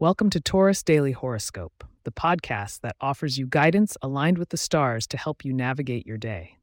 [0.00, 5.08] Welcome to Taurus Daily Horoscope, the podcast that offers you guidance aligned with the stars
[5.08, 6.58] to help you navigate your day.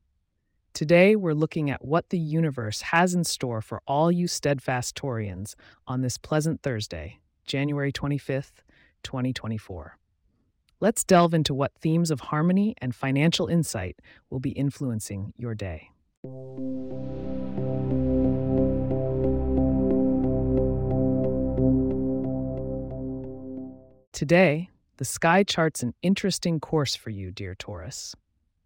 [0.72, 5.56] Today, we're looking at what the universe has in store for all you steadfast Taureans
[5.86, 8.64] on this pleasant Thursday, January 25th,
[9.04, 9.98] 2024.
[10.80, 15.92] Let's delve into what themes of harmony and financial insight will be influencing your day.
[24.16, 28.16] Today, the sky charts an interesting course for you, dear Taurus.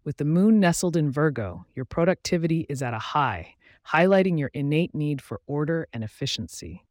[0.04, 3.56] With the moon nestled in Virgo, your productivity is at a high,
[3.88, 6.84] highlighting your innate need for order and efficiency.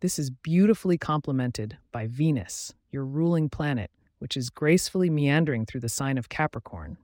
[0.00, 5.88] This is beautifully complemented by Venus, your ruling planet, which is gracefully meandering through the
[5.88, 6.96] sign of Capricorn.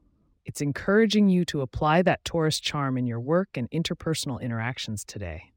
[0.44, 5.52] It's encouraging you to apply that Taurus charm in your work and interpersonal interactions today.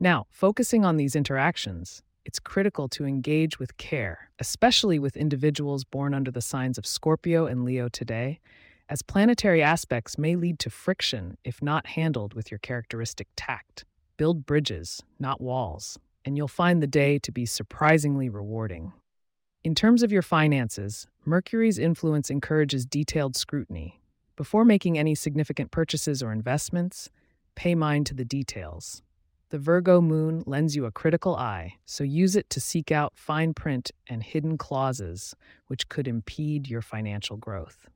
[0.00, 6.14] Now, focusing on these interactions, it's critical to engage with care, especially with individuals born
[6.14, 8.40] under the signs of Scorpio and Leo today,
[8.88, 13.84] as planetary aspects may lead to friction if not handled with your characteristic tact.
[14.16, 18.92] Build bridges, not walls, and you'll find the day to be surprisingly rewarding.
[19.62, 24.00] In terms of your finances, Mercury's influence encourages detailed scrutiny.
[24.36, 27.08] Before making any significant purchases or investments,
[27.54, 29.02] pay mind to the details.
[29.50, 33.54] The Virgo moon lends you a critical eye, so use it to seek out fine
[33.54, 35.34] print and hidden clauses
[35.66, 37.88] which could impede your financial growth.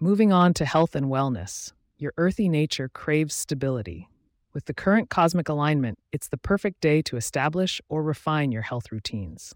[0.00, 4.08] Moving on to health and wellness, your earthy nature craves stability.
[4.52, 8.90] With the current cosmic alignment, it's the perfect day to establish or refine your health
[8.90, 9.54] routines.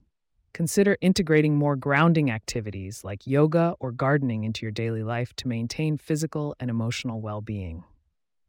[0.53, 5.97] Consider integrating more grounding activities like yoga or gardening into your daily life to maintain
[5.97, 7.85] physical and emotional well being.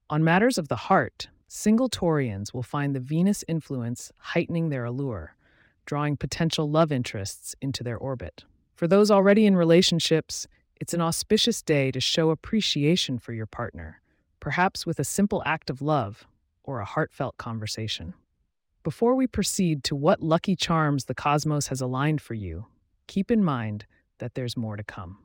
[0.10, 5.36] On matters of the heart, Single Taureans will find the Venus influence heightening their allure,
[5.88, 8.44] drawing potential love interests into their orbit.
[8.76, 10.48] For those already in relationships,
[10.80, 14.00] it's an auspicious day to show appreciation for your partner,
[14.40, 16.28] perhaps with a simple act of love
[16.64, 18.14] or a heartfelt conversation.
[18.84, 22.68] Before we proceed to what lucky charms the cosmos has aligned for you,
[23.08, 23.88] keep in mind
[24.20, 25.18] that there's more to come.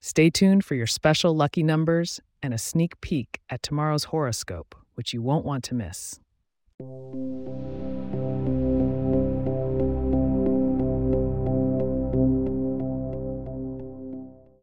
[0.00, 5.14] Stay tuned for your special lucky numbers and a sneak peek at tomorrow's horoscope which
[5.14, 6.18] you won't want to miss.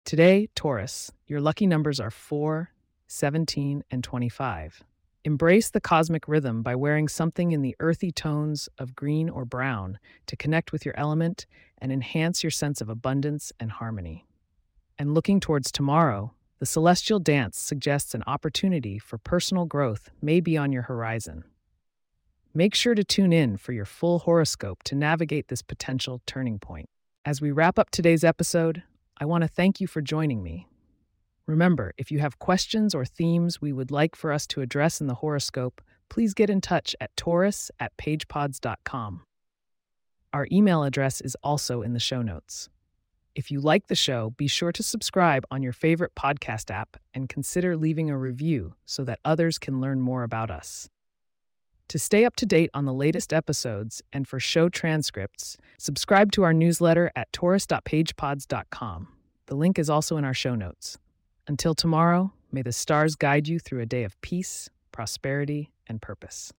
[0.03, 2.69] Today, Taurus, your lucky numbers are 4,
[3.07, 4.83] 17, and 25.
[5.23, 9.97] Embrace the cosmic rhythm by wearing something in the earthy tones of green or brown
[10.27, 11.45] to connect with your element
[11.77, 14.27] and enhance your sense of abundance and harmony.
[14.99, 20.57] And looking towards tomorrow, the celestial dance suggests an opportunity for personal growth may be
[20.57, 21.43] on your horizon.
[22.53, 26.89] Make sure to tune in for your full horoscope to navigate this potential turning point.
[27.25, 28.83] As we wrap up today's episode,
[29.17, 30.67] I want to thank you for joining me.
[31.47, 35.07] Remember, if you have questions or themes we would like for us to address in
[35.07, 39.23] the horoscope, please get in touch at taurus at pagepods.com.
[40.33, 42.69] Our email address is also in the show notes.
[43.35, 47.27] If you like the show, be sure to subscribe on your favorite podcast app and
[47.27, 50.89] consider leaving a review so that others can learn more about us.
[51.89, 56.43] To stay up to date on the latest episodes and for show transcripts, subscribe to
[56.43, 59.07] our newsletter at taurus.pagepods.com.
[59.47, 60.97] The link is also in our show notes.
[61.45, 66.53] Until tomorrow, may the stars guide you through a day of peace, prosperity, and purpose.